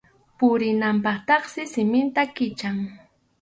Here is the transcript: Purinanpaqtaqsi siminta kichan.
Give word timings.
Purinanpaqtaqsi 0.37 1.61
siminta 1.73 2.23
kichan. 2.35 2.77